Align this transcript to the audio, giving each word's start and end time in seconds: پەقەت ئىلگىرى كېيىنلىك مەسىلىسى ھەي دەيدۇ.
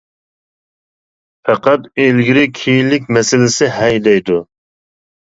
پەقەت 1.49 1.85
ئىلگىرى 2.05 2.45
كېيىنلىك 2.61 3.05
مەسىلىسى 3.19 3.69
ھەي 3.77 4.01
دەيدۇ. 4.09 4.39